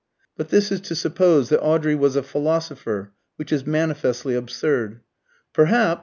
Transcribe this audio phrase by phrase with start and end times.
[0.35, 5.01] But this is to suppose that Audrey was a philosopher, which is manifestly absurd.
[5.53, 5.99] Perhaps!